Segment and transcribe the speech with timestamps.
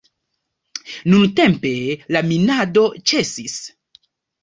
[1.15, 1.75] Nuntempe
[2.17, 3.63] la minado ĉesis.